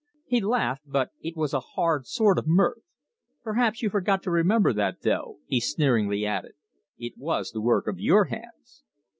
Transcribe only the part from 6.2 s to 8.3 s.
added. "It was the work of your